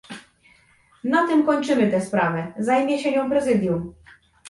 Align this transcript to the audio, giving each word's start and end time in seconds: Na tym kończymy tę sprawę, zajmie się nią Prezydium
Na 1.03 1.27
tym 1.27 1.45
kończymy 1.45 1.91
tę 1.91 2.01
sprawę, 2.01 2.53
zajmie 2.59 2.99
się 2.99 3.11
nią 3.11 3.29
Prezydium 3.29 3.93